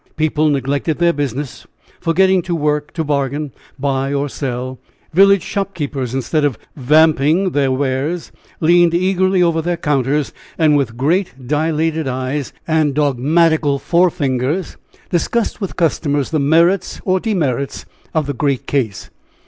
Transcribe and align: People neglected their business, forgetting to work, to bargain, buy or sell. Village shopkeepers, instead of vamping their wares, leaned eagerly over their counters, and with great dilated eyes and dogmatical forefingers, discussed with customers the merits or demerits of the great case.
People 0.15 0.49
neglected 0.49 0.97
their 0.97 1.13
business, 1.13 1.67
forgetting 1.99 2.41
to 2.41 2.55
work, 2.55 2.91
to 2.93 3.03
bargain, 3.03 3.51
buy 3.77 4.11
or 4.11 4.27
sell. 4.29 4.79
Village 5.13 5.43
shopkeepers, 5.43 6.15
instead 6.15 6.43
of 6.43 6.57
vamping 6.75 7.51
their 7.51 7.71
wares, 7.71 8.31
leaned 8.59 8.95
eagerly 8.95 9.43
over 9.43 9.61
their 9.61 9.77
counters, 9.77 10.33
and 10.57 10.75
with 10.75 10.97
great 10.97 11.47
dilated 11.47 12.07
eyes 12.07 12.51
and 12.67 12.95
dogmatical 12.95 13.77
forefingers, 13.77 14.75
discussed 15.11 15.61
with 15.61 15.75
customers 15.75 16.31
the 16.31 16.39
merits 16.39 16.99
or 17.05 17.19
demerits 17.19 17.85
of 18.11 18.25
the 18.25 18.33
great 18.33 18.65
case. 18.65 19.11